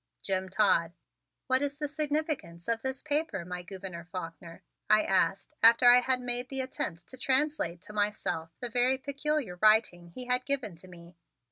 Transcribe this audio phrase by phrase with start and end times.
[0.23, 0.93] Jim Todd."
[1.45, 6.21] "What is the significance of this paper, my Gouverneur Faulkner?" I asked after I had
[6.21, 10.87] made the attempt to translate to myself the very peculiar writing he had given to
[10.87, 11.17] me.